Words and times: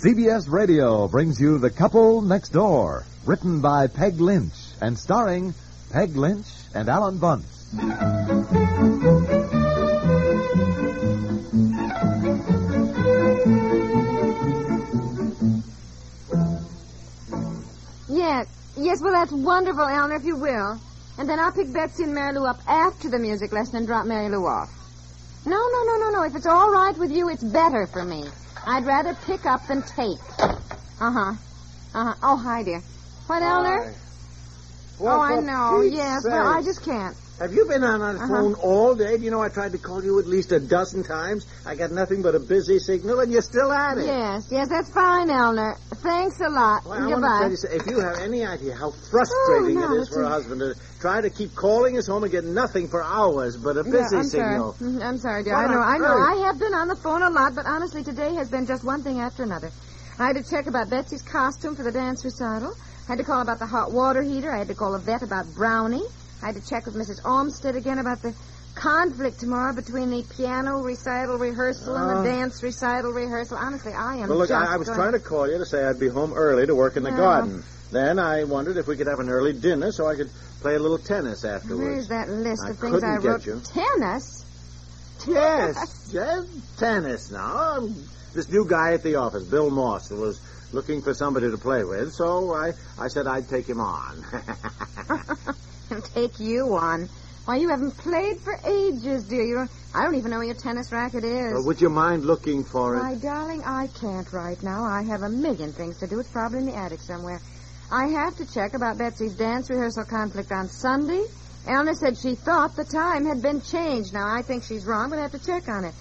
CBS 0.00 0.48
Radio 0.48 1.08
brings 1.08 1.40
you 1.40 1.58
The 1.58 1.70
Couple 1.70 2.22
Next 2.22 2.50
Door, 2.50 3.04
written 3.26 3.60
by 3.60 3.88
Peg 3.88 4.20
Lynch 4.20 4.54
and 4.80 4.96
starring 4.96 5.52
Peg 5.90 6.14
Lynch 6.14 6.46
and 6.72 6.88
Alan 6.88 7.18
Bunce. 7.18 7.74
Yes, 18.08 18.46
yes, 18.76 19.02
well, 19.02 19.12
that's 19.12 19.32
wonderful, 19.32 19.82
Eleanor, 19.82 20.14
if 20.14 20.24
you 20.24 20.36
will. 20.36 20.78
And 21.18 21.28
then 21.28 21.40
I'll 21.40 21.50
pick 21.50 21.72
Betsy 21.72 22.04
and 22.04 22.14
Mary 22.14 22.34
Lou 22.34 22.46
up 22.46 22.60
after 22.68 23.10
the 23.10 23.18
music 23.18 23.50
lesson 23.50 23.78
and 23.78 23.86
drop 23.88 24.06
Mary 24.06 24.28
Lou 24.28 24.46
off. 24.46 24.70
No, 25.44 25.56
no, 25.56 25.82
no, 25.82 25.96
no, 25.96 26.10
no. 26.10 26.22
If 26.22 26.36
it's 26.36 26.46
all 26.46 26.70
right 26.70 26.96
with 26.96 27.10
you, 27.10 27.28
it's 27.30 27.42
better 27.42 27.88
for 27.88 28.04
me. 28.04 28.22
I'd 28.68 28.84
rather 28.84 29.14
pick 29.24 29.46
up 29.46 29.66
than 29.66 29.82
take. 29.96 30.20
Uh-huh. 31.00 31.32
Uh-huh. 31.94 32.14
Oh, 32.22 32.36
hi, 32.36 32.62
dear. 32.62 32.82
What, 33.26 33.42
Eleanor? 33.42 33.96
Oh, 35.00 35.20
I 35.22 35.40
know. 35.40 35.80
Yes, 35.90 36.22
but 36.22 36.32
I 36.34 36.60
just 36.62 36.84
can't. 36.84 37.16
Have 37.38 37.52
you 37.54 37.66
been 37.66 37.84
on 37.84 38.00
the 38.00 38.06
Uh-huh. 38.20 38.26
phone 38.26 38.54
all 38.54 38.96
day? 38.96 39.16
Do 39.16 39.22
you 39.22 39.30
know 39.30 39.40
I 39.40 39.48
tried 39.48 39.70
to 39.70 39.78
call 39.78 40.02
you 40.02 40.18
at 40.18 40.26
least 40.26 40.50
a 40.50 40.58
dozen 40.58 41.04
times? 41.04 41.46
I 41.64 41.76
got 41.76 41.92
nothing 41.92 42.20
but 42.20 42.34
a 42.34 42.40
busy 42.40 42.80
signal, 42.80 43.20
and 43.20 43.30
you're 43.30 43.42
still 43.42 43.70
at 43.72 43.96
it. 43.96 44.06
Yes, 44.06 44.48
yes, 44.50 44.66
that's 44.68 44.90
fine, 44.90 45.30
Eleanor. 45.30 45.76
Thanks 46.02 46.40
a 46.40 46.50
lot. 46.50 46.84
Well, 46.84 46.94
I 46.94 46.98
want 47.06 47.08
to 47.10 47.14
Goodbye. 47.14 47.38
tell 47.42 47.50
you, 47.50 47.80
if 47.80 47.86
you 47.86 48.00
have 48.00 48.18
any 48.18 48.44
idea 48.44 48.74
how 48.74 48.90
frustrating 48.90 49.78
Oh, 49.78 49.86
no, 49.88 49.94
it 49.94 50.00
is 50.00 50.08
for 50.08 50.22
a 50.22 50.26
a- 50.26 50.30
husband 50.30 50.60
to 50.60 50.74
try 51.00 51.20
to 51.20 51.30
keep 51.30 51.54
calling 51.54 51.94
his 51.94 52.08
home 52.08 52.24
and 52.24 52.32
get 52.32 52.44
nothing 52.44 52.88
for 52.88 53.04
hours 53.04 53.56
but 53.56 53.76
a 53.76 53.84
busy 53.84 53.98
yeah, 54.12 54.18
I'm 54.18 54.24
signal. 54.24 54.72
Sorry. 54.74 54.90
Mhm, 54.90 55.02
I'm 55.04 55.18
sorry, 55.18 55.44
dear. 55.44 55.54
What 55.54 55.70
I 55.70 55.74
know, 55.74 55.80
I 55.80 55.98
know. 55.98 56.04
earth? 56.18 56.38
I 56.42 56.46
have 56.46 56.58
been 56.58 56.74
on 56.74 56.88
the 56.88 56.96
phone 56.96 57.22
a 57.22 57.30
lot, 57.30 57.54
but 57.54 57.66
honestly, 57.66 58.02
today 58.02 58.34
has 58.34 58.48
been 58.50 58.66
just 58.66 58.82
one 58.82 59.04
thing 59.04 59.20
after 59.20 59.44
another. 59.44 59.70
I 60.18 60.26
had 60.26 60.34
to 60.36 60.42
check 60.42 60.66
about 60.66 60.90
Betsy's 60.90 61.22
costume 61.22 61.76
for 61.76 61.84
the 61.84 61.92
dance 61.92 62.24
recital. 62.24 62.72
I 63.06 63.12
had 63.12 63.18
to 63.18 63.24
call 63.24 63.40
about 63.42 63.60
the 63.60 63.66
hot 63.66 63.92
water 63.92 64.22
heater. 64.22 64.52
I 64.52 64.58
had 64.58 64.68
to 64.68 64.74
call 64.74 64.96
a 64.96 64.98
vet 64.98 65.22
about 65.22 65.46
Brownie. 65.54 66.02
I 66.42 66.46
had 66.46 66.54
to 66.56 66.68
check 66.68 66.86
with 66.86 66.94
Mrs. 66.94 67.20
Olmsted 67.24 67.76
again 67.76 67.98
about 67.98 68.22
the 68.22 68.34
conflict 68.74 69.40
tomorrow 69.40 69.74
between 69.74 70.10
the 70.10 70.22
piano 70.36 70.78
recital 70.82 71.36
rehearsal 71.36 71.96
and 71.96 72.24
the 72.24 72.30
dance 72.30 72.62
recital 72.62 73.10
rehearsal. 73.10 73.56
Honestly, 73.58 73.92
I 73.92 74.16
am 74.18 74.28
Well, 74.28 74.38
look, 74.38 74.48
just 74.50 74.68
I, 74.68 74.74
I 74.74 74.76
was 74.76 74.86
going... 74.88 74.98
trying 74.98 75.12
to 75.12 75.18
call 75.20 75.50
you 75.50 75.58
to 75.58 75.66
say 75.66 75.84
I'd 75.84 75.98
be 75.98 76.08
home 76.08 76.32
early 76.32 76.66
to 76.66 76.74
work 76.74 76.96
in 76.96 77.02
the 77.02 77.10
Yeah. 77.10 77.16
garden. 77.16 77.64
Then 77.90 78.18
I 78.18 78.44
wondered 78.44 78.76
if 78.76 78.86
we 78.86 78.96
could 78.96 79.06
have 79.08 79.18
an 79.18 79.30
early 79.30 79.52
dinner 79.52 79.90
so 79.90 80.06
I 80.06 80.14
could 80.14 80.30
play 80.60 80.74
a 80.74 80.78
little 80.78 80.98
tennis 80.98 81.44
afterwards. 81.44 81.80
Where's 81.80 82.08
that 82.08 82.28
list 82.28 82.62
I 82.66 82.70
of 82.70 82.78
things 82.78 83.02
I 83.02 83.16
get 83.16 83.24
wrote? 83.24 83.46
you. 83.46 83.60
Tennis? 83.64 84.44
Yes, 85.26 86.10
yes, 86.12 86.44
tennis 86.78 87.30
now. 87.32 87.56
Um, 87.78 87.94
this 88.34 88.48
new 88.48 88.64
guy 88.68 88.92
at 88.92 89.02
the 89.02 89.16
office, 89.16 89.42
Bill 89.44 89.70
Moss, 89.70 90.10
was 90.10 90.40
looking 90.72 91.02
for 91.02 91.14
somebody 91.14 91.50
to 91.50 91.58
play 91.58 91.82
with, 91.82 92.12
so 92.12 92.54
I, 92.54 92.72
I 93.00 93.08
said 93.08 93.26
I'd 93.26 93.48
take 93.48 93.66
him 93.68 93.80
on. 93.80 94.24
take 96.14 96.38
you 96.38 96.76
on. 96.76 97.08
Why, 97.44 97.56
you 97.56 97.70
haven't 97.70 97.96
played 97.96 98.38
for 98.40 98.54
ages, 98.66 99.24
dear. 99.24 99.42
You 99.42 99.54
don't, 99.54 99.70
I 99.94 100.04
don't 100.04 100.16
even 100.16 100.30
know 100.30 100.36
where 100.36 100.46
your 100.46 100.54
tennis 100.54 100.92
racket 100.92 101.24
is. 101.24 101.52
Well, 101.54 101.64
would 101.64 101.80
you 101.80 101.88
mind 101.88 102.26
looking 102.26 102.62
for 102.62 102.96
it? 102.96 103.02
My 103.02 103.14
darling, 103.14 103.62
I 103.64 103.86
can't 103.98 104.30
right 104.32 104.62
now. 104.62 104.84
I 104.84 105.02
have 105.04 105.22
a 105.22 105.30
million 105.30 105.72
things 105.72 105.98
to 106.00 106.06
do. 106.06 106.20
It's 106.20 106.30
probably 106.30 106.58
in 106.58 106.66
the 106.66 106.76
attic 106.76 107.00
somewhere. 107.00 107.40
I 107.90 108.08
have 108.08 108.36
to 108.36 108.44
check 108.52 108.74
about 108.74 108.98
Betsy's 108.98 109.34
dance 109.34 109.70
rehearsal 109.70 110.04
conflict 110.04 110.52
on 110.52 110.68
Sunday. 110.68 111.24
Eleanor 111.66 111.94
said 111.94 112.18
she 112.18 112.34
thought 112.34 112.76
the 112.76 112.84
time 112.84 113.24
had 113.24 113.40
been 113.40 113.62
changed. 113.62 114.12
Now, 114.12 114.28
I 114.28 114.42
think 114.42 114.64
she's 114.64 114.84
wrong, 114.84 115.08
but 115.08 115.18
I 115.18 115.22
have 115.22 115.32
to 115.32 115.44
check 115.44 115.68
on 115.68 115.86
it. 115.86 115.94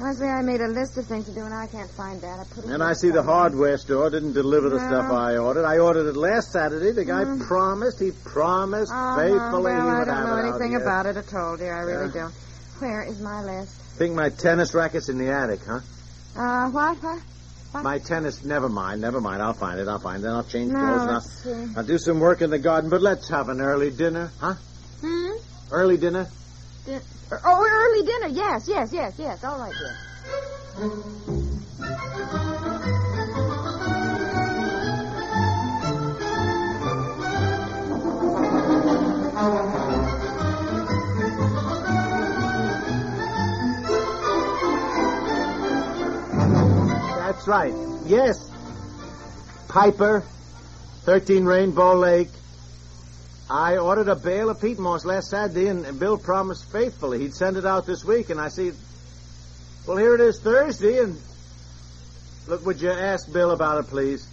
Honestly, 0.00 0.28
I 0.28 0.40
made 0.40 0.62
a 0.62 0.68
list 0.68 0.96
of 0.96 1.06
things 1.06 1.26
to 1.26 1.34
do, 1.34 1.44
and 1.44 1.52
I 1.52 1.66
can't 1.66 1.90
find 1.90 2.20
that. 2.22 2.38
I 2.40 2.44
put 2.54 2.64
it 2.64 2.70
And 2.70 2.82
I 2.82 2.94
see 2.94 3.10
the 3.10 3.22
hardware 3.22 3.76
store 3.76 4.08
didn't 4.08 4.32
deliver 4.32 4.70
the 4.70 4.78
No. 4.78 4.86
stuff 4.86 5.10
I 5.10 5.36
ordered. 5.36 5.66
I 5.66 5.76
ordered 5.78 6.06
it 6.08 6.16
last 6.16 6.52
Saturday. 6.52 6.92
The 6.92 7.04
guy 7.04 7.24
promised, 7.46 8.00
he 8.00 8.10
promised 8.12 8.90
Uh-huh. 8.92 9.16
faithfully 9.20 9.62
well, 9.74 9.90
I 10.00 10.04
don't 10.06 10.24
know 10.24 10.36
anything 10.36 10.76
about 10.76 11.04
it 11.04 11.18
at 11.18 11.34
all, 11.34 11.56
dear. 11.58 11.74
I 11.74 11.80
really 11.80 12.06
Yeah. 12.14 12.22
don't. 12.22 12.34
Where 12.78 13.02
is 13.02 13.20
my 13.20 13.42
list? 13.44 13.74
Think 13.98 14.14
my 14.14 14.30
tennis 14.30 14.72
racket's 14.72 15.10
in 15.10 15.18
the 15.18 15.30
attic, 15.30 15.60
huh? 15.66 15.80
Uh, 16.34 16.70
what? 16.70 16.96
What? 17.02 17.18
What? 17.72 17.84
My 17.84 17.98
tennis, 17.98 18.42
never 18.42 18.68
mind, 18.70 19.02
never 19.02 19.20
mind. 19.20 19.42
I'll 19.42 19.52
find 19.52 19.78
it, 19.78 19.86
I'll 19.86 20.00
find 20.00 20.24
it. 20.24 20.28
I'll 20.28 20.42
change 20.44 20.72
No, 20.72 20.78
clothes 20.78 21.02
and 21.02 21.10
I'll. 21.12 21.78
I'll 21.78 21.84
do 21.84 21.98
some 21.98 22.18
work 22.20 22.40
in 22.40 22.48
the 22.48 22.58
garden. 22.58 22.88
But 22.88 23.02
let's 23.02 23.28
have 23.28 23.48
an 23.50 23.60
early 23.60 23.90
dinner, 23.90 24.32
huh? 24.40 24.54
Hmm? 25.02 25.30
Early 25.70 25.98
dinner? 25.98 26.26
Din- 26.90 27.02
oh, 27.46 27.64
early 27.70 28.04
dinner. 28.04 28.28
Yes, 28.34 28.64
yes, 28.66 28.88
yes, 28.92 29.14
yes. 29.16 29.44
All 29.44 29.58
right, 29.60 29.72
dear. 29.72 31.00
That's 47.16 47.46
right. 47.46 47.74
Yes. 48.06 48.50
Piper, 49.68 50.24
13 51.04 51.44
Rainbow 51.44 51.94
Lake. 51.94 52.39
I 53.50 53.78
ordered 53.78 54.08
a 54.08 54.14
bale 54.14 54.48
of 54.48 54.60
peat 54.60 54.78
moss 54.78 55.04
last 55.04 55.28
Saturday, 55.30 55.66
and, 55.66 55.98
Bill 55.98 56.16
promised 56.16 56.70
faithfully 56.70 57.18
he'd 57.18 57.34
send 57.34 57.56
it 57.56 57.66
out 57.66 57.84
this 57.84 58.04
week, 58.04 58.30
and 58.30 58.40
I 58.40 58.48
see. 58.48 58.70
Well, 59.86 59.96
here 59.96 60.14
it 60.14 60.20
is 60.20 60.40
Thursday, 60.40 60.98
and. 61.00 61.20
Look, 62.46 62.64
would 62.64 62.80
you 62.80 62.90
ask 62.90 63.30
Bill 63.32 63.50
about 63.50 63.84
it, 63.84 63.88
please? 63.88 64.26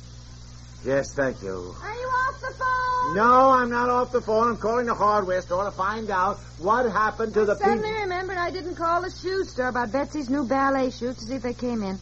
Yes, 0.86 1.14
thank 1.16 1.42
you. 1.42 1.76
Are 1.82 1.94
you 1.94 2.08
off 2.08 2.40
the 2.40 2.54
phone? 2.54 3.16
No, 3.16 3.50
I'm 3.50 3.70
not 3.72 3.90
off 3.90 4.12
the 4.12 4.22
phone. 4.22 4.50
I'm 4.50 4.58
calling 4.58 4.86
the 4.86 4.94
hardware 4.94 5.42
store 5.42 5.66
to 5.66 5.72
find 5.72 6.10
out 6.12 6.38
what 6.60 6.90
happened 6.92 7.34
to 7.34 7.46
the 7.46 7.56
Suddenly 7.56 7.90
peat. 7.90 8.02
remembered 8.02 8.38
I 8.38 8.52
didn't 8.52 8.76
call 8.76 9.02
the 9.02 9.10
shoe 9.10 9.44
store 9.46 9.70
about 9.70 9.92
Betsy's 9.92 10.30
new 10.30 10.46
ballet 10.46 10.92
shoes 10.92 11.18
to 11.18 11.26
see 11.26 11.36
if 11.36 11.42
they 11.42 11.54
came 11.56 11.82
in. 11.82 11.98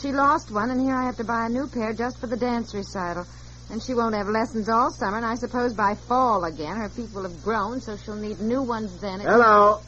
She 0.00 0.12
lost 0.12 0.50
one, 0.52 0.70
and 0.70 0.80
here 0.80 0.94
I 0.94 1.04
have 1.04 1.16
to 1.16 1.24
buy 1.24 1.46
a 1.46 1.48
new 1.48 1.66
pair 1.66 1.92
just 1.92 2.18
for 2.18 2.28
the 2.28 2.36
dance 2.36 2.72
recital. 2.74 3.26
And 3.70 3.80
she 3.82 3.94
won't 3.94 4.16
have 4.16 4.28
lessons 4.28 4.68
all 4.68 4.90
summer, 4.90 5.16
and 5.16 5.26
I 5.26 5.36
suppose 5.36 5.72
by 5.72 5.94
fall 5.94 6.44
again 6.44 6.76
her 6.76 6.88
feet 6.88 7.12
will 7.12 7.22
have 7.22 7.42
grown, 7.42 7.80
so 7.80 7.96
she'll 7.96 8.16
need 8.16 8.40
new 8.40 8.62
ones 8.62 8.98
then. 9.00 9.20
It 9.20 9.28
Hello. 9.28 9.80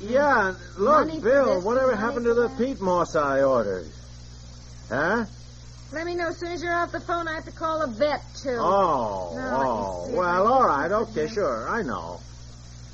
Yeah, 0.00 0.54
look, 0.78 1.22
Bill, 1.22 1.60
whatever 1.60 1.94
happened 1.94 2.24
to 2.24 2.34
the 2.34 2.48
that. 2.48 2.56
peat 2.56 2.80
moss 2.80 3.14
I 3.14 3.42
ordered? 3.42 3.90
Huh? 4.88 5.26
Let 5.92 6.06
me 6.06 6.14
know 6.14 6.28
as 6.28 6.38
soon 6.38 6.52
as 6.52 6.62
you're 6.62 6.74
off 6.74 6.92
the 6.92 7.00
phone. 7.00 7.28
I 7.28 7.34
have 7.34 7.44
to 7.44 7.52
call 7.52 7.82
a 7.82 7.88
vet, 7.88 8.22
too. 8.42 8.56
Oh, 8.58 9.32
No, 9.34 9.50
oh. 9.54 10.04
can 10.04 10.10
see 10.10 10.16
it. 10.16 10.18
Well, 10.18 10.46
all 10.48 10.64
right, 10.64 10.90
okay, 10.90 11.28
sure, 11.28 11.68
I 11.68 11.82
know. 11.82 12.20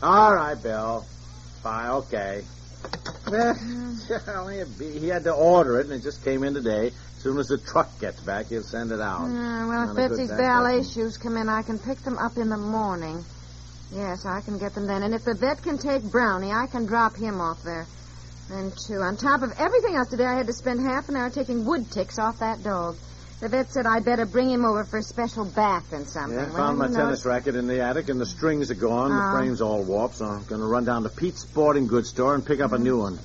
All 0.03 0.35
right, 0.35 0.61
Bill. 0.61 1.07
Bye, 1.63 1.89
okay. 1.89 2.43
Well, 4.27 4.49
he 4.49 4.99
he 4.99 5.09
had 5.09 5.25
to 5.25 5.33
order 5.33 5.81
it, 5.81 5.87
and 5.87 5.95
it 5.95 6.03
just 6.03 6.25
came 6.25 6.43
in 6.45 6.55
today. 6.55 6.89
As 6.89 7.23
soon 7.23 7.39
as 7.39 7.49
the 7.49 7.59
truck 7.59 7.99
gets 8.01 8.21
back, 8.21 8.47
he'll 8.49 8.63
send 8.63 8.91
it 8.93 9.01
out. 9.01 9.23
Uh, 9.23 9.67
well, 9.69 9.83
if 9.83 9.97
Not 9.97 10.05
a 10.05 10.09
good 10.09 10.11
Betsy's 10.11 10.31
ballet 10.31 10.83
shoes 10.83 11.17
come 11.17 11.37
in, 11.37 11.49
I 11.49 11.63
can 11.63 11.79
pick 11.79 11.99
them 11.99 12.19
up 12.19 12.37
in 12.37 12.49
the 12.49 12.57
morning. 12.57 13.25
Yes, 13.93 14.27
I 14.27 14.41
can 14.41 14.59
get 14.59 14.75
them 14.75 14.87
then. 14.87 15.03
And 15.03 15.15
if 15.15 15.25
the 15.25 15.35
vet 15.35 15.63
can 15.63 15.79
take 15.79 16.03
Brownie, 16.03 16.51
I 16.51 16.67
can 16.67 16.87
drop 16.87 17.15
him 17.17 17.41
off 17.41 17.63
there. 17.63 17.87
Then, 18.49 18.73
too, 18.87 19.01
on 19.01 19.17
top 19.17 19.43
of 19.43 19.53
everything 19.59 19.95
else 19.97 20.09
today, 20.09 20.27
I 20.27 20.35
had 20.35 20.47
to 20.47 20.53
spend 20.53 20.81
half 20.81 21.09
an 21.09 21.17
hour 21.17 21.31
taking 21.31 21.65
wood 21.65 21.91
ticks 21.91 22.19
off 22.19 22.41
that 22.41 22.63
dog. 22.63 22.97
The 23.43 23.49
vet 23.49 23.73
said 23.73 23.87
I'd 23.87 24.05
better 24.05 24.25
bring 24.25 24.49
him 24.49 24.65
over 24.65 24.85
for 24.85 24.99
a 24.99 25.03
special 25.03 25.45
bath 25.45 25.93
and 25.93 26.09
something. 26.09 26.39
Yeah, 26.39 26.47
I 26.47 26.57
found 26.57 26.79
my 26.79 26.87
tennis 26.87 27.25
knows? 27.25 27.27
racket 27.27 27.57
in 27.57 27.67
the 27.67 27.81
attic, 27.81 28.09
and 28.09 28.21
the 28.21 28.25
strings 28.25 28.71
are 28.71 28.75
gone. 28.75 29.11
Oh. 29.11 29.15
The 29.17 29.21
ah. 29.21 29.33
frame's 29.37 29.61
all 29.61 29.83
warped, 29.83 30.15
so 30.15 30.27
I'm 30.27 30.45
going 30.45 30.61
to 30.61 30.67
run 30.69 30.85
down 30.85 31.03
to 31.03 31.09
Pete's 31.09 31.41
Sporting 31.41 31.89
Goods 31.89 32.09
store 32.09 32.37
and 32.37 32.47
pick 32.47 32.61
up 32.61 32.71
a 32.71 32.79
new 32.79 33.01
one. 33.01 33.19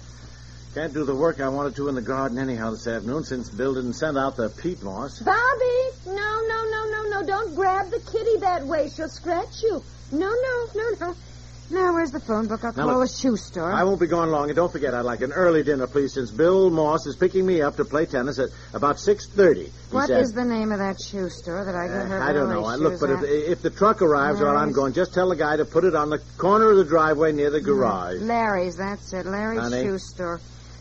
Can't 0.74 0.92
do 0.92 1.06
the 1.06 1.14
work 1.14 1.40
I 1.40 1.50
wanted 1.50 1.76
to 1.76 1.88
in 1.88 1.94
the 1.94 2.02
garden 2.02 2.40
anyhow 2.40 2.72
this 2.72 2.88
afternoon 2.88 3.26
since 3.26 3.48
Bill 3.48 3.76
didn't 3.76 3.94
send 3.94 4.18
out 4.18 4.38
the 4.38 4.50
peat 4.50 4.82
moss. 4.82 5.20
Bobby! 5.20 5.90
No, 6.08 6.14
no, 6.14 6.66
no, 6.66 6.90
no, 6.90 7.10
no. 7.12 7.28
Don't 7.28 7.54
grab 7.54 7.92
the 7.92 8.00
kitty 8.00 8.40
that 8.40 8.66
way. 8.66 8.90
She'll 8.90 9.10
scratch 9.10 9.62
you. 9.62 9.84
No, 10.12 10.34
no, 10.34 10.68
no, 10.74 10.90
no. 11.00 11.16
Now, 11.70 11.94
where's 11.94 12.12
the 12.12 12.20
phone 12.20 12.48
book? 12.48 12.64
I'll 12.64 12.72
Now, 12.74 12.86
call 12.86 13.00
look, 13.00 13.10
the 13.10 13.14
shoe 13.14 13.36
store. 13.36 13.72
I 13.72 13.84
won't 13.84 14.00
be 14.00 14.08
gone 14.08 14.32
long, 14.32 14.50
and 14.50 14.56
don't 14.56 14.72
forget, 14.72 14.94
I'd 14.94 15.02
like 15.02 15.22
an 15.22 15.34
early 15.34 15.64
dinner, 15.64 15.86
please, 15.86 16.14
since 16.14 16.32
Bill 16.32 16.70
Moss 16.70 17.06
is 17.06 17.16
picking 17.18 17.46
me 17.46 17.62
up 17.62 17.76
to 17.76 17.86
play 17.86 18.06
tennis 18.06 18.40
at 18.40 18.50
about 18.74 18.96
6.30. 18.96 19.70
What 19.92 20.10
he 20.10 20.16
is 20.16 20.32
the 20.32 20.46
name 20.46 20.72
of 20.72 20.80
that 20.80 21.02
shoe 21.02 21.30
store 21.30 21.66
that 21.66 21.76
I 21.76 21.86
uh, 21.86 21.88
get 21.88 22.08
her 22.08 22.24
I 22.24 22.32
don't 22.32 22.50
know. 22.50 22.64
I 22.64 22.76
Look, 22.76 23.00
but 23.02 23.10
if, 23.10 23.24
if 23.24 23.62
the 23.62 23.70
truck 23.70 24.02
arrives 24.02 24.40
while 24.40 24.52
I'm 24.52 24.56
Larry's. 24.58 24.76
going, 24.76 24.94
just 24.94 25.14
tell 25.14 25.30
the 25.30 25.36
guy 25.36 25.58
to 25.58 25.66
put 25.66 25.84
it 25.84 25.96
on 25.96 26.10
the 26.10 26.20
corner 26.38 26.72
of 26.72 26.78
the 26.78 26.86
driveway 26.86 27.34
near 27.34 27.50
the 27.50 27.60
hmm. 27.60 27.66
garage. 27.66 28.22
Larry's, 28.22 28.78
that's 28.78 29.12
it. 29.12 29.26
Larry's 29.26 29.60
Honey. 29.60 29.84
shoe 29.84 30.00
store. 30.00 30.40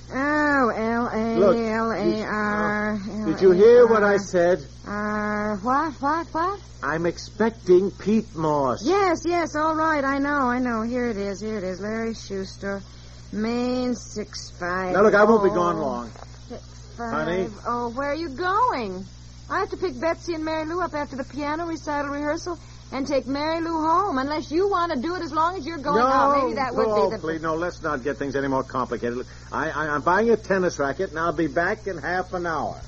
Oh, 0.08 0.68
L-A-L-A-R. 0.68 1.38
Look, 1.38 1.56
L 1.56 1.90
A 1.90 2.22
R. 2.22 3.00
Did 3.26 3.40
you 3.40 3.50
hear 3.50 3.88
what 3.88 4.04
I 4.04 4.18
said? 4.18 4.64
Uh, 4.86 5.56
what, 5.56 5.92
what, 6.00 6.26
what? 6.28 6.60
I'm 6.82 7.06
expecting 7.06 7.90
Pete 7.90 8.36
Moss. 8.36 8.84
Yes, 8.84 9.22
yes, 9.26 9.56
all 9.56 9.74
right. 9.74 10.04
I 10.04 10.18
know, 10.18 10.42
I 10.42 10.60
know. 10.60 10.82
Here 10.82 11.08
it 11.08 11.16
is, 11.16 11.40
here 11.40 11.58
it 11.58 11.64
is. 11.64 11.80
Larry 11.80 12.14
Schuster. 12.14 12.82
Main 13.32 13.96
six 13.96 14.50
five. 14.50 14.92
Now, 14.92 15.02
look, 15.02 15.14
I 15.14 15.24
won't 15.24 15.42
be 15.42 15.50
gone 15.50 15.78
long. 15.78 16.12
Six 16.48 16.94
five. 16.96 17.12
Honey? 17.12 17.48
Oh, 17.66 17.88
where 17.90 18.10
are 18.10 18.14
you 18.14 18.28
going? 18.28 19.04
I 19.50 19.58
have 19.58 19.70
to 19.70 19.76
pick 19.76 19.98
Betsy 20.00 20.34
and 20.34 20.44
Mary 20.44 20.64
Lou 20.64 20.80
up 20.80 20.94
after 20.94 21.16
the 21.16 21.24
piano 21.24 21.66
recital 21.66 22.12
rehearsal 22.12 22.58
and 22.92 23.06
take 23.06 23.26
Mary 23.26 23.60
Lou 23.60 23.84
home. 23.84 24.18
Unless 24.18 24.52
you 24.52 24.68
want 24.68 24.92
to 24.92 25.00
do 25.00 25.16
it 25.16 25.22
as 25.22 25.32
long 25.32 25.56
as 25.58 25.66
you're 25.66 25.78
going 25.78 25.98
no, 25.98 26.06
out. 26.06 26.44
Maybe 26.44 26.54
that 26.54 26.74
would 26.76 26.86
oh, 26.86 27.10
be 27.10 27.16
the. 27.16 27.20
please, 27.20 27.42
no, 27.42 27.56
let's 27.56 27.82
not 27.82 28.04
get 28.04 28.18
things 28.18 28.36
any 28.36 28.46
more 28.46 28.62
complicated. 28.62 29.18
Look, 29.18 29.26
I, 29.50 29.70
I, 29.70 29.88
I'm 29.88 30.02
buying 30.02 30.30
a 30.30 30.36
tennis 30.36 30.78
racket, 30.78 31.10
and 31.10 31.18
I'll 31.18 31.32
be 31.32 31.48
back 31.48 31.88
in 31.88 31.98
half 31.98 32.32
an 32.32 32.46
hour. 32.46 32.80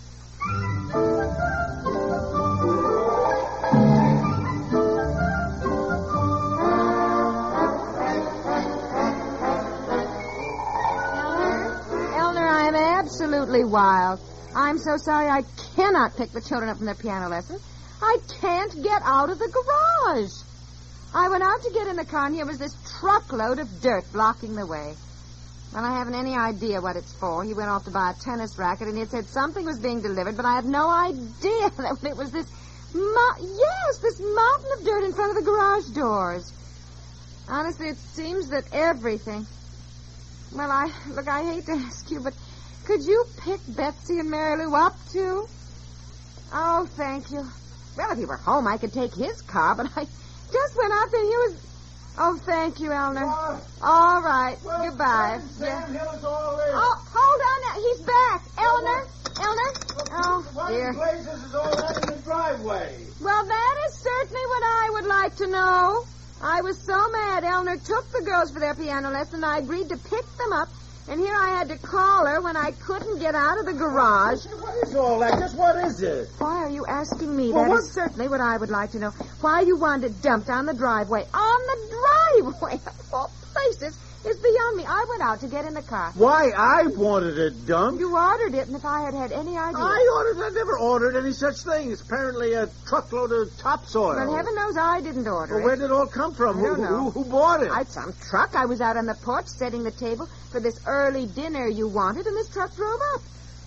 Absolutely 13.08 13.64
wild. 13.64 14.20
I'm 14.54 14.76
so 14.76 14.98
sorry 14.98 15.30
I 15.30 15.40
cannot 15.74 16.18
pick 16.18 16.30
the 16.30 16.42
children 16.42 16.68
up 16.68 16.76
from 16.76 16.84
their 16.84 16.94
piano 16.94 17.30
lesson. 17.30 17.58
I 18.02 18.18
can't 18.42 18.82
get 18.82 19.00
out 19.02 19.30
of 19.30 19.38
the 19.38 19.48
garage. 19.48 20.30
I 21.14 21.30
went 21.30 21.42
out 21.42 21.62
to 21.62 21.70
get 21.72 21.86
in 21.86 21.96
the 21.96 22.04
car, 22.04 22.26
and 22.26 22.34
here 22.34 22.44
was 22.44 22.58
this 22.58 22.76
truckload 23.00 23.60
of 23.60 23.80
dirt 23.80 24.04
blocking 24.12 24.54
the 24.54 24.66
way. 24.66 24.92
Well, 25.72 25.84
I 25.84 25.96
haven't 25.96 26.16
any 26.16 26.34
idea 26.36 26.82
what 26.82 26.96
it's 26.96 27.14
for. 27.14 27.44
He 27.44 27.54
went 27.54 27.70
off 27.70 27.86
to 27.86 27.90
buy 27.90 28.10
a 28.10 28.22
tennis 28.22 28.58
racket, 28.58 28.88
and 28.88 28.98
he 28.98 29.06
said 29.06 29.24
something 29.24 29.64
was 29.64 29.78
being 29.78 30.02
delivered, 30.02 30.36
but 30.36 30.44
I 30.44 30.56
had 30.56 30.66
no 30.66 30.90
idea 30.90 31.70
that 31.80 32.04
it 32.04 32.16
was 32.16 32.30
this. 32.30 32.46
Mo- 32.92 33.40
yes, 33.40 33.98
this 34.02 34.20
mountain 34.20 34.72
of 34.78 34.84
dirt 34.84 35.04
in 35.04 35.14
front 35.14 35.30
of 35.30 35.42
the 35.42 35.50
garage 35.50 35.88
doors. 35.94 36.52
Honestly, 37.48 37.88
it 37.88 37.96
seems 37.96 38.48
that 38.50 38.64
everything. 38.72 39.46
Well, 40.54 40.70
I 40.70 40.90
look. 41.08 41.28
I 41.28 41.42
hate 41.54 41.66
to 41.66 41.72
ask 41.72 42.10
you, 42.10 42.20
but 42.20 42.34
could 42.88 43.04
you 43.04 43.22
pick 43.44 43.60
Betsy 43.76 44.18
and 44.18 44.30
Mary 44.30 44.64
Lou 44.64 44.74
up 44.74 44.96
too? 45.12 45.46
Oh, 46.54 46.88
thank 46.96 47.30
you. 47.30 47.46
Well, 47.98 48.12
if 48.12 48.18
he 48.18 48.24
were 48.24 48.38
home, 48.38 48.66
I 48.66 48.78
could 48.78 48.94
take 48.94 49.14
his 49.14 49.42
car, 49.42 49.74
but 49.74 49.86
I 49.94 50.04
just 50.50 50.74
went 50.74 50.94
out 50.94 51.10
there 51.12 51.20
and 51.20 51.28
he 51.28 51.36
was. 51.36 51.66
Oh, 52.16 52.40
thank 52.46 52.80
you, 52.80 52.90
Eleanor. 52.90 53.28
All 53.82 54.22
right. 54.22 54.56
Goodbye. 54.64 55.38
Yeah. 55.60 55.84
Oh, 56.24 56.94
hold 57.12 57.40
on. 57.44 57.60
now. 57.62 57.74
He's 57.76 58.00
back. 58.00 58.42
Eleanor. 58.56 59.06
Eleanor. 59.36 59.72
Oh, 60.10 60.66
dear. 60.68 60.92
blazes 60.94 61.44
is 61.44 61.54
all 61.54 61.76
that 61.76 62.08
in 62.08 62.16
the 62.16 62.22
driveway? 62.22 62.96
Well, 63.20 63.44
that 63.44 63.74
is 63.86 63.98
certainly 63.98 64.46
what 64.46 64.62
I 64.64 64.90
would 64.94 65.04
like 65.04 65.36
to 65.36 65.46
know. 65.46 66.04
I 66.42 66.62
was 66.62 66.78
so 66.78 67.10
mad 67.10 67.44
Eleanor 67.44 67.76
took 67.76 68.10
the 68.12 68.22
girls 68.24 68.50
for 68.50 68.60
their 68.60 68.74
piano 68.74 69.10
lesson, 69.10 69.36
and 69.36 69.44
I 69.44 69.58
agreed 69.58 69.90
to 69.90 69.98
pick 69.98 70.24
them 70.38 70.52
up. 70.54 70.68
And 71.08 71.18
here 71.20 71.34
I 71.34 71.48
had 71.50 71.68
to 71.70 71.78
call 71.78 72.26
her 72.26 72.40
when 72.42 72.56
I 72.56 72.72
couldn't 72.72 73.18
get 73.18 73.34
out 73.34 73.58
of 73.58 73.64
the 73.66 73.72
garage. 73.72 74.44
What 74.46 74.74
is 74.86 74.94
all 74.94 75.18
that? 75.20 75.38
Just 75.38 75.56
what 75.56 75.76
is 75.84 76.02
it? 76.02 76.28
Why 76.38 76.56
are 76.58 76.68
you 76.68 76.84
asking 76.86 77.34
me? 77.34 77.50
Well, 77.50 77.64
That 77.64 77.70
is 77.70 77.84
what- 77.84 77.92
certainly 77.94 78.28
what 78.28 78.40
I 78.42 78.56
would 78.58 78.68
like 78.70 78.90
to 78.92 78.98
know. 78.98 79.10
Why 79.40 79.62
you 79.62 79.76
wanted 79.78 80.10
it 80.12 80.22
dumped 80.22 80.50
on 80.50 80.66
the 80.66 80.74
driveway. 80.74 81.26
On 81.32 81.60
the 81.66 81.96
driveway, 82.42 82.74
of 82.86 83.14
all 83.14 83.30
places, 83.54 83.96
is 84.24 84.36
beyond 84.36 84.76
me. 84.76 84.84
I 84.86 85.06
went 85.08 85.22
out 85.22 85.40
to 85.40 85.48
get 85.48 85.64
in 85.64 85.74
the 85.74 85.82
car. 85.82 86.12
Why, 86.14 86.50
I 86.56 86.86
wanted 86.86 87.38
it 87.38 87.66
dumped. 87.66 88.00
You 88.00 88.16
ordered 88.16 88.54
it, 88.54 88.66
and 88.66 88.76
if 88.76 88.84
I 88.84 89.02
had 89.02 89.14
had 89.14 89.32
any 89.32 89.56
idea. 89.56 89.78
I 89.82 90.10
ordered. 90.16 90.44
I 90.44 90.50
never 90.50 90.78
ordered 90.78 91.16
any 91.16 91.32
such 91.32 91.58
thing. 91.58 91.92
It's 91.92 92.00
apparently 92.02 92.54
a 92.54 92.68
truckload 92.86 93.32
of 93.32 93.56
topsoil. 93.58 94.16
Well, 94.16 94.34
heaven 94.34 94.54
knows 94.54 94.76
I 94.76 95.00
didn't 95.00 95.28
order 95.28 95.54
Well, 95.54 95.62
it. 95.62 95.66
where 95.66 95.76
did 95.76 95.84
it 95.86 95.92
all 95.92 96.06
come 96.06 96.34
from? 96.34 96.58
I 96.58 96.60
who, 96.60 96.76
know. 96.76 97.10
Who, 97.10 97.22
who 97.22 97.30
bought 97.30 97.62
it? 97.62 97.70
I 97.70 97.84
some 97.84 98.12
truck. 98.28 98.54
I 98.54 98.66
was 98.66 98.80
out 98.80 98.96
on 98.96 99.06
the 99.06 99.14
porch 99.14 99.46
setting 99.46 99.84
the 99.84 99.92
table 99.92 100.26
for 100.50 100.60
this 100.60 100.80
early 100.86 101.26
dinner 101.26 101.66
you 101.68 101.88
wanted, 101.88 102.26
and 102.26 102.36
this 102.36 102.48
truck 102.48 102.74
drove 102.74 103.00
up. 103.14 103.22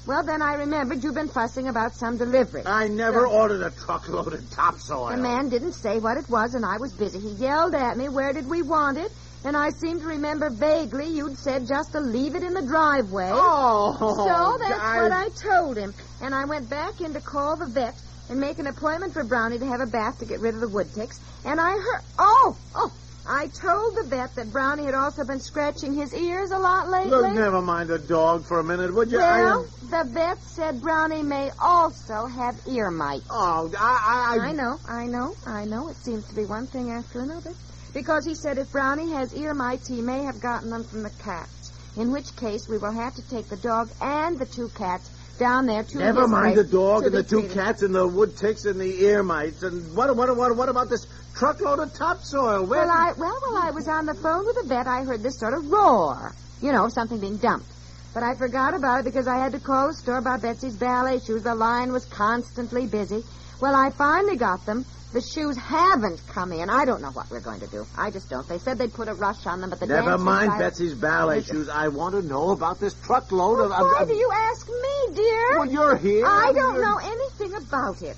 Well, 0.08 0.24
then 0.24 0.42
I 0.42 0.56
remembered 0.56 1.04
you've 1.04 1.14
been 1.16 1.28
fussing 1.30 1.68
about 1.68 1.94
some 1.94 2.18
delivery. 2.18 2.64
I 2.66 2.88
never 2.88 3.28
ordered 3.28 3.62
a 3.62 3.70
truckload 3.70 4.34
of 4.34 4.50
topsoil. 4.50 5.10
The 5.10 5.18
man 5.18 5.50
didn't 5.50 5.74
say 5.74 6.00
what 6.00 6.18
it 6.18 6.28
was, 6.28 6.56
and 6.56 6.66
I 6.66 6.78
was 6.80 6.92
busy. 6.92 7.20
He 7.20 7.30
yelled 7.34 7.76
at 7.76 7.98
me, 7.98 8.10
where 8.10 8.34
did 8.34 8.48
we 8.50 8.64
want 8.64 8.98
it? 8.98 9.12
And 9.46 9.56
I 9.56 9.70
seem 9.70 10.00
to 10.00 10.06
remember 10.08 10.50
vaguely 10.50 11.08
you'd 11.08 11.38
said 11.38 11.68
just 11.68 11.92
to 11.94 12.00
leave 12.00 12.36
it 12.36 12.44
in 12.44 12.54
the 12.54 12.62
driveway. 12.62 13.30
Oh, 13.32 13.96
so 14.00 14.58
that's 14.60 14.80
I- 14.80 15.02
what 15.04 15.12
I 15.12 15.30
told 15.30 15.78
him. 15.78 15.94
And 16.22 16.34
I 16.34 16.46
went 16.46 16.70
back 16.70 17.00
in 17.02 17.14
to 17.14 17.22
call 17.22 17.58
the 17.58 17.68
vet 17.68 17.96
and 18.30 18.40
make 18.40 18.60
an 18.60 18.68
appointment 18.68 19.14
for 19.14 19.24
Brownie 19.24 19.60
to 19.60 19.66
have 19.66 19.82
a 19.82 19.88
bath 19.88 20.20
to 20.20 20.26
get 20.26 20.40
rid 20.40 20.56
of 20.56 20.62
the 20.62 20.70
wood 20.70 20.94
ticks. 20.94 21.20
And 21.46 21.60
I 21.60 21.72
heard, 21.72 22.02
oh, 22.20 22.58
oh, 22.76 22.92
I 23.28 23.48
told 23.48 23.96
the 23.96 24.04
vet 24.08 24.36
that 24.36 24.52
Brownie 24.52 24.86
had 24.86 24.96
also 24.96 25.24
been 25.24 25.40
scratching 25.40 25.94
his 25.94 26.14
ears 26.14 26.52
a 26.52 26.58
lot 26.58 26.90
lately. 26.90 27.12
Look, 27.12 27.34
never 27.34 27.62
mind 27.62 27.90
the 27.90 28.00
dog 28.00 28.46
for 28.46 28.60
a 28.60 28.64
minute, 28.64 28.94
would 28.94 29.12
you? 29.12 29.20
I 29.20 29.42
Well, 29.44 29.68
the 29.90 30.10
vet 30.10 30.42
said 30.42 30.82
Brownie 30.82 31.22
may 31.22 31.52
also 31.60 32.26
have 32.26 32.60
ear 32.68 32.90
mites. 32.90 33.28
Oh, 33.30 33.72
I, 33.78 34.38
I, 34.40 34.46
I 34.46 34.50
I 34.50 34.52
know, 34.54 34.78
I 34.88 35.06
know, 35.06 35.36
I 35.46 35.66
know. 35.66 35.90
It 35.90 35.98
seems 35.98 36.28
to 36.30 36.36
be 36.36 36.46
one 36.46 36.66
thing 36.66 36.92
after 36.92 37.20
another. 37.20 37.52
Because 37.94 38.26
he 38.26 38.34
said 38.36 38.58
if 38.58 38.72
Brownie 38.72 39.12
has 39.12 39.34
ear 39.36 39.54
mites, 39.54 39.88
he 39.88 40.02
may 40.02 40.24
have 40.24 40.40
gotten 40.42 40.70
them 40.70 40.84
from 40.84 41.04
the 41.04 41.12
cats. 41.24 41.72
In 41.98 42.12
which 42.12 42.36
case, 42.38 42.68
we 42.70 42.78
will 42.78 42.92
have 42.94 43.14
to 43.16 43.30
take 43.30 43.50
the 43.50 43.58
dog 43.58 43.90
and 44.02 44.40
the 44.40 44.46
two 44.46 44.70
cats 44.70 45.10
down 45.38 45.66
there 45.66 45.84
to 45.84 45.98
Never 45.98 46.28
mind 46.28 46.56
the 46.56 46.64
dog 46.64 47.04
and 47.04 47.14
the 47.14 47.24
two 47.24 47.40
treated. 47.42 47.54
cats 47.54 47.82
and 47.82 47.94
the 47.94 48.08
wood 48.08 48.38
ticks 48.38 48.66
and 48.66 48.80
the 48.80 49.04
ear 49.04 49.24
mites 49.24 49.64
and 49.64 49.96
what 49.96 50.16
what 50.16 50.36
what 50.38 50.56
what 50.56 50.70
about 50.70 50.88
this 50.90 51.06
truckload 51.36 51.80
of 51.80 51.94
topsoil? 51.94 52.66
Where 52.66 52.86
Well, 52.86 52.90
I 52.90 53.14
well, 53.18 53.38
while 53.42 53.64
I 53.64 53.72
was 53.72 53.88
on 53.88 54.06
the 54.06 54.14
phone 54.14 54.46
with 54.46 54.56
the 54.62 54.68
vet, 54.68 54.88
I 54.88 55.04
heard 55.04 55.24
this 55.24 55.40
sort 55.40 55.54
of 55.54 55.70
roar. 55.72 56.34
You 56.62 56.72
know, 56.72 56.90
something 56.90 57.20
being 57.20 57.38
dumped. 57.38 57.66
But 58.14 58.24
I 58.24 58.36
forgot 58.36 58.74
about 58.74 59.00
it 59.00 59.06
because 59.06 59.28
I 59.28 59.38
had 59.38 59.54
to 59.54 59.60
call 59.60 59.88
the 59.88 59.94
store 59.94 60.18
about 60.18 60.42
Betsy's 60.42 60.76
ballet 60.76 61.20
shoes. 61.20 61.44
The 61.44 61.56
line 61.56 61.92
was 61.94 62.06
constantly 62.06 62.86
busy. 62.86 63.24
Well, 63.62 63.74
I 63.76 63.90
finally 63.92 64.36
got 64.38 64.66
them. 64.66 64.86
The 65.14 65.22
shoes 65.22 65.58
haven't 65.58 66.22
come 66.28 66.54
in. 66.54 66.70
I 66.70 66.86
don't 66.86 67.02
know 67.02 67.12
what 67.12 67.30
we're 67.30 67.42
going 67.42 67.60
to 67.60 67.68
do. 67.68 67.86
I 67.98 68.12
just 68.12 68.30
don't. 68.30 68.48
They 68.48 68.60
said 68.60 68.78
they'd 68.78 68.94
put 68.94 69.10
a 69.10 69.14
rush 69.14 69.46
on 69.46 69.60
them, 69.60 69.70
but 69.70 69.80
the 69.80 69.86
Never 69.86 70.18
mind 70.18 70.58
Betsy's 70.58 70.94
ballet 70.94 71.42
shoes. 71.44 71.68
I 71.68 71.90
want 71.90 72.16
to 72.16 72.22
know 72.22 72.52
about 72.52 72.80
this 72.80 72.94
truckload 73.06 73.58
Well, 73.60 73.74
of. 73.74 73.80
why 73.82 74.02
of- 74.04 74.08
do 74.08 74.14
you 74.14 74.32
ask 74.34 74.68
me, 74.68 75.16
dear? 75.16 75.60
Well, 75.60 75.70
you're 75.72 75.98
here. 75.98 76.26
I 76.26 76.54
don't 76.54 76.80
know 76.82 76.98
anything 76.98 77.54
about 77.56 78.02
it. 78.02 78.18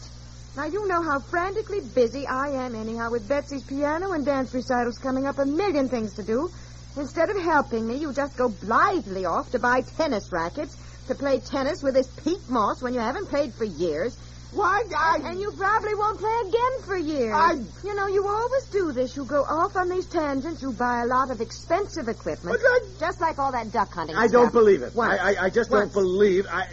Now, 0.55 0.65
you 0.65 0.87
know 0.87 1.01
how 1.01 1.19
frantically 1.19 1.81
busy 1.81 2.27
I 2.27 2.49
am, 2.65 2.75
anyhow, 2.75 3.09
with 3.09 3.27
Betsy's 3.27 3.63
piano 3.63 4.11
and 4.11 4.23
dance 4.23 4.53
recitals 4.53 4.99
coming 4.99 5.25
up, 5.25 5.39
a 5.39 5.45
million 5.45 5.89
things 5.89 6.13
to 6.15 6.23
do. 6.23 6.49
Instead 6.95 7.31
of 7.31 7.41
helping 7.41 7.87
me, 7.87 7.95
you 7.97 8.13
just 8.13 8.37
go 8.37 8.49
blithely 8.49 9.25
off 9.25 9.49
to 9.51 9.59
buy 9.59 9.81
tennis 9.97 10.31
rackets 10.31 10.77
to 11.07 11.15
play 11.15 11.39
tennis 11.39 11.81
with 11.81 11.95
this 11.95 12.07
Pete 12.23 12.47
Moss 12.49 12.83
when 12.83 12.93
you 12.93 12.99
haven't 12.99 13.29
played 13.29 13.51
for 13.55 13.63
years. 13.65 14.15
Why? 14.53 14.83
I, 14.95 15.17
And 15.23 15.39
you 15.39 15.51
probably 15.57 15.95
won't 15.95 16.19
play 16.19 16.35
again 16.47 16.85
for 16.85 16.97
years. 16.97 17.33
I- 17.33 17.53
You 17.83 17.95
know, 17.95 18.05
you 18.05 18.27
always 18.27 18.65
do 18.65 18.91
this. 18.91 19.17
You 19.17 19.25
go 19.25 19.41
off 19.41 19.75
on 19.75 19.89
these 19.89 20.05
tangents. 20.05 20.61
You 20.61 20.71
buy 20.73 21.01
a 21.01 21.07
lot 21.07 21.31
of 21.31 21.41
expensive 21.41 22.07
equipment. 22.07 22.55
But 22.55 22.59
I- 22.63 22.81
Just 22.99 23.19
like 23.19 23.39
all 23.39 23.51
that 23.53 23.71
duck 23.71 23.91
hunting 23.91 24.15
I 24.15 24.27
stuff. 24.27 24.31
don't 24.43 24.53
believe 24.53 24.83
it. 24.83 24.93
Once. 24.93 25.19
I, 25.19 25.31
I, 25.33 25.45
I 25.45 25.49
just 25.49 25.71
Once. 25.71 25.91
don't 25.91 26.03
believe. 26.03 26.45
I, 26.51 26.67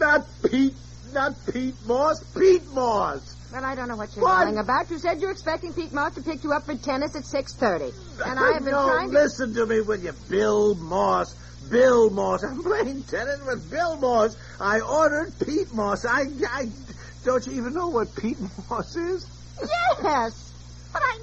not 0.00 0.26
Pete, 0.50 0.74
not 1.12 1.34
Pete 1.52 1.74
Moss, 1.86 2.22
Pete 2.34 2.66
Moss. 2.72 3.34
Well, 3.52 3.64
I 3.64 3.74
don't 3.74 3.88
know 3.88 3.96
what 3.96 4.14
you're 4.14 4.24
What? 4.24 4.48
about. 4.56 4.90
You 4.90 4.98
said 4.98 5.20
you're 5.20 5.30
expecting 5.30 5.72
Pete 5.72 5.92
Moss 5.92 6.14
to 6.14 6.22
pick 6.22 6.44
you 6.44 6.52
up 6.52 6.66
for 6.66 6.74
tennis 6.76 7.16
at 7.16 7.24
6.30. 7.24 7.92
And 8.26 8.38
I 8.38 8.52
have 8.52 8.64
been 8.64 8.72
no, 8.72 8.86
trying 8.86 9.10
to... 9.10 9.14
listen 9.14 9.54
to 9.54 9.66
me, 9.66 9.80
will 9.80 9.96
you? 9.98 10.12
Bill 10.28 10.74
Moss. 10.74 11.34
Bill 11.70 12.10
Moss. 12.10 12.44
I'm 12.44 12.62
playing 12.62 13.02
tennis 13.04 13.40
with 13.46 13.70
Bill 13.70 13.96
Moss. 13.96 14.36
I 14.60 14.80
ordered 14.80 15.32
Pete 15.44 15.72
Moss. 15.72 16.04
I, 16.04 16.24
I, 16.50 16.68
don't 17.24 17.46
you 17.46 17.52
even 17.54 17.74
know 17.74 17.88
what 17.88 18.14
Pete 18.16 18.38
Moss 18.70 18.96
is? 18.96 19.26
Yes! 20.02 20.52
But 20.92 21.02
I... 21.04 21.18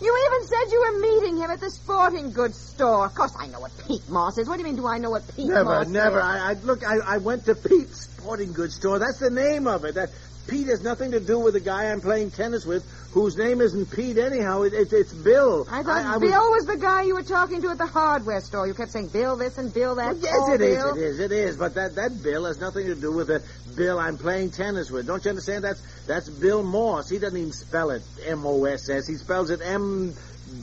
You 0.00 0.26
even 0.26 0.48
said 0.48 0.72
you 0.72 0.80
were 0.80 1.00
meeting 1.00 1.36
him 1.36 1.50
at 1.50 1.60
the 1.60 1.70
sporting 1.70 2.32
goods 2.32 2.58
store. 2.58 3.06
Of 3.06 3.14
course 3.14 3.34
I 3.38 3.46
know 3.46 3.60
what 3.60 3.72
Pete 3.86 4.08
Moss 4.08 4.38
is. 4.38 4.48
What 4.48 4.56
do 4.56 4.60
you 4.62 4.66
mean, 4.66 4.76
do 4.76 4.86
I 4.86 4.98
know 4.98 5.10
what 5.10 5.22
Pete 5.34 5.46
Never, 5.46 5.64
Moss 5.64 5.86
never. 5.86 5.86
is? 5.86 5.92
Never, 5.92 6.16
never. 6.16 6.20
I, 6.22 6.50
I 6.50 6.52
look. 6.54 6.84
I, 6.84 7.14
I 7.14 7.18
went 7.18 7.44
to 7.46 7.54
Pete's 7.54 8.02
Sporting 8.02 8.52
Goods 8.52 8.74
store. 8.74 8.98
That's 8.98 9.18
the 9.20 9.30
name 9.30 9.66
of 9.66 9.84
it. 9.84 9.94
That 9.94 10.10
Pete 10.46 10.66
has 10.68 10.82
nothing 10.82 11.12
to 11.12 11.20
do 11.20 11.38
with 11.38 11.54
the 11.54 11.60
guy 11.60 11.90
I'm 11.90 12.00
playing 12.00 12.30
tennis 12.30 12.66
with, 12.66 12.84
whose 13.12 13.36
name 13.36 13.60
isn't 13.60 13.90
Pete 13.90 14.18
anyhow. 14.18 14.62
It, 14.62 14.74
it, 14.74 14.92
it's 14.92 15.12
Bill. 15.12 15.66
I 15.70 15.82
thought 15.82 16.04
I 16.04 16.16
was- 16.18 16.30
Bill 16.30 16.50
was... 16.50 16.66
the 16.66 16.76
guy 16.76 17.02
you 17.02 17.14
were 17.14 17.22
talking 17.22 17.62
to 17.62 17.70
at 17.70 17.78
the 17.78 17.86
hardware 17.86 18.40
store. 18.40 18.66
You 18.66 18.74
kept 18.74 18.92
saying 18.92 19.08
Bill 19.08 19.36
this 19.36 19.56
and 19.56 19.72
Bill 19.72 19.94
that. 19.94 20.14
Well, 20.14 20.22
yes, 20.22 20.36
call 20.36 20.52
it 20.52 20.60
is. 20.60 20.76
Bill. 20.76 20.94
It 20.96 21.00
is. 21.00 21.20
It 21.20 21.32
is. 21.32 21.56
But 21.56 21.74
that, 21.76 21.94
that 21.94 22.22
Bill 22.22 22.44
has 22.44 22.60
nothing 22.60 22.86
to 22.86 22.94
do 22.94 23.12
with 23.12 23.28
the 23.28 23.42
Bill 23.76 23.98
I'm 23.98 24.18
playing 24.18 24.50
tennis 24.50 24.90
with. 24.90 25.06
Don't 25.06 25.24
you 25.24 25.30
understand? 25.30 25.64
That's 25.64 25.80
that's 26.06 26.28
Bill 26.28 26.62
Morse. 26.62 27.08
He 27.08 27.18
doesn't 27.18 27.38
even 27.38 27.52
spell 27.52 27.90
it 27.90 28.02
M 28.26 28.44
O 28.44 28.64
S 28.64 28.88
S. 28.90 29.06
He 29.06 29.14
spells 29.14 29.50
it 29.50 29.60
M 29.62 30.14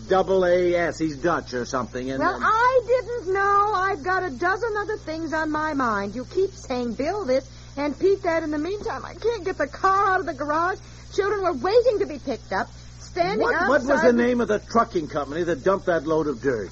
double 0.08 0.46
A 0.46 0.76
S. 0.76 1.00
He's 1.00 1.18
Dutch 1.18 1.54
or 1.54 1.66
something. 1.66 2.12
And 2.12 2.20
Well, 2.20 2.36
and- 2.36 2.44
I 2.46 2.82
didn't 2.86 3.34
know. 3.34 3.74
I've 3.76 4.04
got 4.04 4.24
a 4.24 4.30
dozen 4.30 4.78
other 4.78 4.98
things 4.98 5.34
on 5.34 5.50
my 5.52 5.74
mind. 5.74 6.14
You 6.16 6.26
keep 6.26 6.52
saying 6.52 6.94
Bill 6.94 7.26
this 7.26 7.50
and 7.78 7.98
Pete 7.98 8.24
that. 8.24 8.44
In 8.44 8.52
the 8.52 8.58
meantime, 8.58 9.06
I 9.06 9.14
can't 9.14 9.46
get 9.46 9.58
the 9.58 9.68
car 9.68 10.14
out 10.14 10.20
of 10.20 10.26
the 10.26 10.34
garage. 10.34 10.80
Children 11.14 11.44
were 11.44 11.54
waiting 11.54 12.00
to 12.00 12.06
be 12.06 12.20
picked 12.20 12.54
up, 12.54 12.70
standing 13.00 13.42
what, 13.42 13.56
outside. 13.56 13.70
what 13.70 13.84
was 13.84 14.02
the 14.02 14.14
name 14.14 14.42
of 14.42 14.48
the 14.48 14.60
trucking 14.60 15.08
company 15.08 15.44
that 15.44 15.64
dumped 15.64 15.88
that 15.88 16.06
load 16.06 16.28
of 16.28 16.42
dirt? 16.42 16.72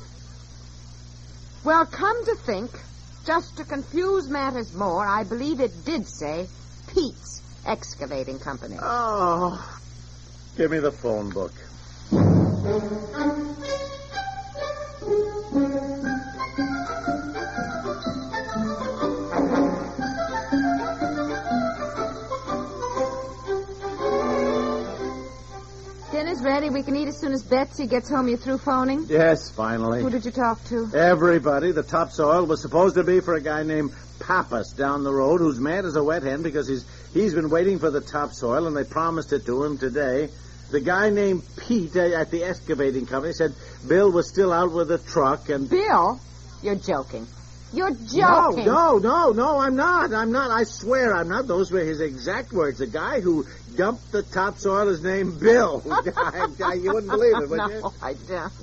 Well, 1.63 1.85
come 1.85 2.25
to 2.25 2.35
think, 2.35 2.71
just 3.25 3.57
to 3.57 3.65
confuse 3.65 4.29
matters 4.29 4.73
more, 4.73 5.05
I 5.05 5.23
believe 5.23 5.59
it 5.59 5.85
did 5.85 6.07
say 6.07 6.47
Pete's 6.93 7.41
Excavating 7.65 8.39
Company. 8.39 8.77
Oh, 8.81 9.79
give 10.55 10.71
me 10.71 10.79
the 10.79 10.91
phone 10.91 11.29
book. 11.29 11.53
ready. 26.49 26.69
We 26.71 26.81
can 26.81 26.95
eat 26.95 27.07
as 27.07 27.19
soon 27.19 27.31
as 27.31 27.43
Betsy 27.43 27.85
gets 27.85 28.09
home. 28.09 28.27
You 28.27 28.35
through 28.35 28.57
phoning? 28.57 29.05
Yes, 29.07 29.51
finally. 29.51 30.01
Who 30.01 30.09
did 30.09 30.25
you 30.25 30.31
talk 30.31 30.63
to? 30.65 30.89
Everybody. 30.95 31.71
The 31.71 31.83
topsoil 31.83 32.47
was 32.47 32.59
supposed 32.61 32.95
to 32.95 33.03
be 33.03 33.19
for 33.19 33.35
a 33.35 33.41
guy 33.41 33.61
named 33.61 33.91
Pappas 34.19 34.73
down 34.73 35.03
the 35.03 35.13
road 35.13 35.41
who's 35.41 35.59
mad 35.59 35.85
as 35.85 35.95
a 35.95 36.03
wet 36.03 36.23
hen 36.23 36.41
because 36.41 36.67
he's 36.67 36.85
he's 37.13 37.35
been 37.35 37.51
waiting 37.51 37.77
for 37.77 37.91
the 37.91 38.01
topsoil 38.01 38.65
and 38.65 38.75
they 38.75 38.83
promised 38.83 39.31
it 39.31 39.45
to 39.45 39.63
him 39.63 39.77
today. 39.77 40.29
The 40.71 40.81
guy 40.81 41.11
named 41.11 41.43
Pete 41.55 41.95
uh, 41.95 42.19
at 42.21 42.31
the 42.31 42.43
excavating 42.43 43.05
company 43.05 43.33
said 43.33 43.53
Bill 43.87 44.11
was 44.11 44.27
still 44.27 44.51
out 44.51 44.71
with 44.71 44.91
a 44.91 44.97
truck 44.97 45.49
and 45.49 45.69
Bill? 45.69 46.19
You're 46.63 46.75
joking. 46.75 47.27
You're 47.71 47.91
no, 47.91 47.97
joking. 48.51 48.65
no, 48.65 48.97
no, 48.97 49.29
no, 49.31 49.59
I'm 49.59 49.75
not. 49.75 50.11
I'm 50.13 50.31
not. 50.31 50.49
I 50.49 50.63
swear 50.63 51.13
I'm 51.15 51.29
not. 51.29 51.47
Those 51.47 51.71
were 51.71 51.83
his 51.83 52.01
exact 52.01 52.51
words. 52.51 52.79
The 52.79 52.88
guy 52.88 53.19
who 53.19 53.45
dumped 53.75 54.11
the 54.11 54.23
topsoil 54.23 54.89
is 54.89 55.03
named 55.03 55.39
Bill. 55.39 55.83
I, 56.17 56.47
I, 56.63 56.73
you 56.73 56.93
wouldn't 56.93 57.11
believe 57.11 57.35
it, 57.35 57.49
would 57.49 57.57
no, 57.57 57.67
you? 57.69 57.91
I 58.01 58.13
don't. 58.13 58.53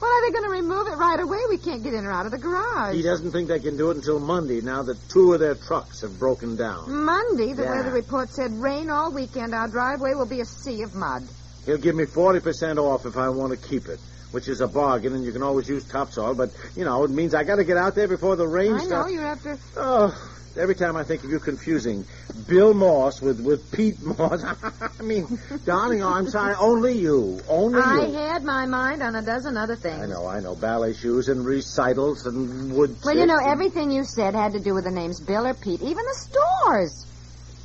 Well, 0.00 0.10
are 0.10 0.26
they 0.26 0.32
going 0.32 0.44
to 0.44 0.50
remove 0.50 0.86
it 0.86 0.96
right 0.96 1.20
away? 1.20 1.38
We 1.50 1.58
can't 1.58 1.82
get 1.82 1.92
in 1.92 2.06
or 2.06 2.10
out 2.12 2.24
of 2.24 2.32
the 2.32 2.38
garage. 2.38 2.94
He 2.94 3.02
doesn't 3.02 3.32
think 3.32 3.48
they 3.48 3.60
can 3.60 3.76
do 3.76 3.90
it 3.90 3.98
until 3.98 4.18
Monday 4.18 4.62
now 4.62 4.82
that 4.84 4.96
two 5.10 5.34
of 5.34 5.40
their 5.40 5.54
trucks 5.54 6.00
have 6.00 6.18
broken 6.18 6.56
down. 6.56 6.90
Monday, 7.04 7.52
the 7.52 7.64
Yeah. 7.64 7.76
weather 7.76 7.90
report 7.92 8.30
said 8.30 8.50
rain 8.54 8.88
all 8.88 9.12
weekend. 9.12 9.54
Our 9.54 9.68
driveway 9.68 10.14
will 10.14 10.24
be 10.24 10.40
a 10.40 10.46
sea 10.46 10.80
of 10.82 10.94
mud. 10.94 11.24
He'll 11.66 11.76
give 11.76 11.94
me 11.94 12.06
40% 12.06 12.78
off 12.78 13.04
if 13.04 13.18
I 13.18 13.28
want 13.28 13.52
to 13.52 13.68
keep 13.68 13.88
it, 13.88 14.00
which 14.32 14.48
is 14.48 14.60
a 14.60 14.68
bargain, 14.68 15.14
and 15.14 15.24
you 15.24 15.32
can 15.32 15.42
always 15.42 15.68
use 15.68 15.84
topsoil, 15.84 16.34
but, 16.34 16.50
you 16.76 16.84
know, 16.84 17.02
it 17.04 17.10
means 17.10 17.34
I 17.34 17.44
got 17.44 17.56
to 17.56 17.64
get 17.64 17.76
out 17.76 17.94
there 17.94 18.08
before 18.08 18.36
the 18.36 18.46
rain 18.46 18.74
I 18.74 18.84
know 18.84 19.06
you 19.08 19.20
have 19.20 19.42
to. 19.42 19.58
Oh, 19.76 20.14
every 20.56 20.74
time 20.74 20.96
I 20.96 21.04
think 21.04 21.24
of 21.24 21.30
you 21.30 21.38
confusing 21.38 22.04
Bill 22.46 22.74
Moss 22.74 23.20
with, 23.22 23.40
with 23.40 23.70
Pete 23.72 24.00
Moss. 24.18 24.44
I 24.44 25.02
mean, 25.02 25.26
darling, 25.64 26.02
oh, 26.02 26.08
I'm 26.12 26.28
sorry, 26.28 26.54
only 26.58 26.98
you. 26.98 27.40
Only 27.48 27.80
I 27.80 28.06
you. 28.06 28.12
had 28.12 28.44
my 28.44 28.66
mind 28.66 29.02
on 29.02 29.14
a 29.16 29.22
dozen 29.22 29.56
other 29.56 29.76
things. 29.76 30.00
I 30.02 30.06
know, 30.06 30.26
I 30.26 30.40
know. 30.40 30.54
Ballet 30.54 30.92
shoes 30.94 31.28
and 31.28 31.44
recitals 31.44 32.26
and 32.26 32.72
wood 32.72 32.96
Well, 33.04 33.16
you 33.16 33.26
know, 33.26 33.36
and- 33.38 33.48
everything 33.48 33.90
you 33.90 34.04
said 34.04 34.34
had 34.34 34.52
to 34.52 34.60
do 34.60 34.74
with 34.74 34.84
the 34.84 34.90
names 34.92 35.20
Bill 35.20 35.46
or 35.46 35.54
Pete, 35.54 35.80
even 35.82 36.04
the 36.04 36.16
stores. 36.16 37.06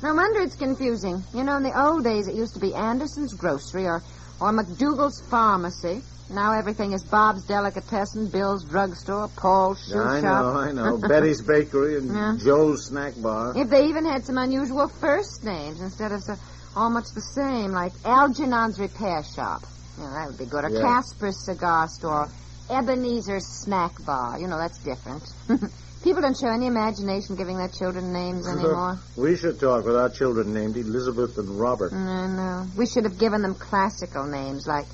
No 0.02 0.14
wonder 0.14 0.40
it's 0.42 0.56
confusing. 0.56 1.24
You 1.32 1.42
know, 1.42 1.56
in 1.56 1.62
the 1.62 1.80
old 1.80 2.04
days, 2.04 2.28
it 2.28 2.34
used 2.34 2.54
to 2.54 2.60
be 2.60 2.74
Anderson's 2.74 3.32
Grocery 3.34 3.86
or, 3.86 4.02
or 4.40 4.52
McDougal's 4.52 5.20
Pharmacy. 5.30 6.02
Now 6.28 6.52
everything 6.58 6.92
is 6.92 7.04
Bob's 7.04 7.44
Delicatessen, 7.46 8.28
Bill's 8.30 8.64
Drugstore, 8.64 9.28
Paul's 9.36 9.78
Shoe 9.88 10.02
I 10.02 10.20
Shop. 10.20 10.54
know, 10.54 10.60
I 10.60 10.72
know. 10.72 10.98
Betty's 11.08 11.40
Bakery 11.40 11.98
and 11.98 12.08
Yeah. 12.14 12.36
Joe's 12.42 12.86
Snack 12.86 13.14
Bar. 13.22 13.52
If 13.56 13.70
they 13.70 13.86
even 13.86 14.04
had 14.04 14.24
some 14.24 14.36
unusual 14.36 14.88
first 14.88 15.44
names 15.44 15.80
instead 15.80 16.10
of 16.12 16.22
so 16.22 16.34
all 16.74 16.90
much 16.90 17.06
the 17.14 17.20
same, 17.20 17.70
like 17.70 17.92
Algernon's 18.04 18.78
Repair 18.80 19.22
Shop. 19.22 19.62
Know, 19.98 20.10
that 20.12 20.26
would 20.28 20.38
be 20.38 20.46
good. 20.46 20.64
Or 20.64 20.68
Yeah. 20.70 20.82
Casper's 20.82 21.44
Cigar 21.44 21.88
Store. 21.88 22.28
Ebenezer's 22.70 23.46
Snack 23.46 24.04
Bar. 24.04 24.38
You 24.38 24.48
know, 24.48 24.58
that's 24.58 24.78
different. 24.78 25.22
People 26.02 26.22
don't 26.22 26.36
show 26.36 26.48
any 26.48 26.66
imagination 26.66 27.36
giving 27.36 27.58
their 27.58 27.68
children 27.68 28.12
names 28.12 28.46
anymore. 28.46 28.98
we 29.16 29.36
should 29.36 29.58
talk 29.58 29.84
with 29.84 29.96
our 29.96 30.08
children 30.08 30.54
named 30.54 30.76
Elizabeth 30.76 31.36
and 31.38 31.58
Robert. 31.58 31.92
no, 31.92 32.26
no. 32.28 32.66
We 32.76 32.86
should 32.86 33.04
have 33.04 33.18
given 33.18 33.42
them 33.42 33.54
classical 33.54 34.24
names 34.26 34.66
like, 34.66 34.86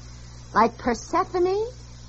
like 0.55 0.79
Persephone 0.79 1.67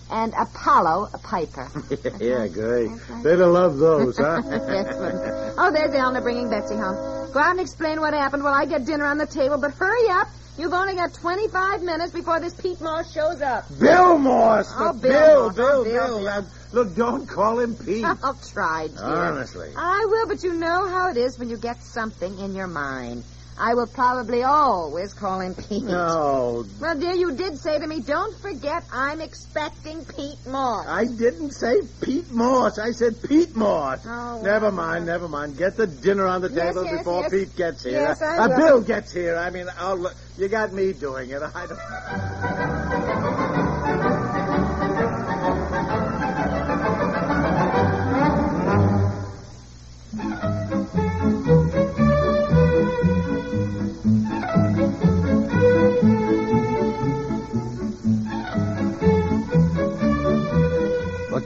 and 0.09 0.33
Apollo 0.39 1.09
a 1.13 1.17
Piper. 1.17 1.69
yeah, 2.19 2.47
great. 2.47 2.91
They'd 3.23 3.39
have 3.39 3.51
loved 3.51 3.79
those, 3.79 4.17
huh? 4.17 4.41
yes, 4.49 4.95
but... 4.95 5.55
Oh, 5.57 5.71
there's 5.73 5.93
Eleanor 5.93 6.21
bringing 6.21 6.49
Betsy 6.49 6.75
home. 6.75 7.22
Go 7.33 7.39
out 7.39 7.51
and 7.51 7.59
explain 7.59 7.99
what 7.99 8.13
happened 8.13 8.43
while 8.43 8.53
I 8.53 8.65
get 8.65 8.85
dinner 8.85 9.05
on 9.05 9.17
the 9.17 9.25
table, 9.25 9.57
but 9.59 9.71
hurry 9.71 10.07
up. 10.11 10.27
You've 10.55 10.71
only 10.71 10.93
got 10.93 11.15
25 11.15 11.81
minutes 11.81 12.13
before 12.13 12.39
this 12.39 12.53
Pete 12.53 12.79
Moss 12.79 13.11
shows 13.11 13.41
up. 13.41 13.65
Bill 13.79 14.19
Morse. 14.19 14.71
Oh, 14.77 14.93
Bill 14.93 15.01
Bill, 15.01 15.41
Morse. 15.41 15.55
Bill, 15.55 15.83
Bill, 15.83 15.83
Bill. 15.83 16.19
Bill. 16.19 16.27
Uh, 16.27 16.41
look, 16.73 16.95
don't 16.95 17.27
call 17.27 17.57
him 17.57 17.75
Pete. 17.75 18.05
I'll 18.23 18.39
try, 18.53 18.87
dear. 18.87 19.03
Honestly. 19.03 19.73
I 19.75 20.05
will, 20.07 20.27
but 20.27 20.43
you 20.43 20.53
know 20.53 20.87
how 20.87 21.09
it 21.09 21.17
is 21.17 21.39
when 21.39 21.49
you 21.49 21.57
get 21.57 21.81
something 21.81 22.37
in 22.37 22.53
your 22.53 22.67
mind. 22.67 23.23
I 23.57 23.73
will 23.75 23.87
probably 23.87 24.43
always 24.43 25.13
call 25.13 25.39
him 25.39 25.55
Pete. 25.55 25.83
No, 25.83 26.65
Well, 26.79 26.97
dear, 26.99 27.13
you 27.13 27.35
did 27.35 27.57
say 27.59 27.79
to 27.79 27.87
me, 27.87 27.99
don't 28.01 28.37
forget 28.41 28.83
I'm 28.91 29.21
expecting 29.21 30.03
Pete 30.05 30.45
Moss. 30.47 30.85
I 30.87 31.05
didn't 31.05 31.51
say 31.51 31.81
Pete 32.01 32.31
Morse. 32.31 32.79
I 32.79 32.91
said 32.91 33.21
Pete 33.21 33.55
Morse. 33.55 34.01
Oh, 34.05 34.41
never 34.41 34.65
well. 34.65 34.71
mind, 34.71 35.05
never 35.05 35.27
mind. 35.27 35.57
Get 35.57 35.77
the 35.77 35.87
dinner 35.87 36.25
on 36.25 36.41
the 36.41 36.49
Yes, 36.51 36.73
table 36.73 36.85
yes, 36.85 36.97
before 36.97 37.21
yes. 37.21 37.31
Pete 37.31 37.55
gets 37.55 37.83
here. 37.83 37.93
Yes, 37.93 38.21
I 38.21 38.37
uh, 38.37 38.47
will. 38.49 38.57
Bill 38.57 38.81
gets 38.81 39.11
here. 39.11 39.37
I 39.37 39.49
mean, 39.49 39.67
I'll, 39.77 40.11
you 40.37 40.47
got 40.47 40.73
me 40.73 40.93
doing 40.93 41.29
it. 41.29 41.41
I 41.41 41.67
don't... 41.67 42.72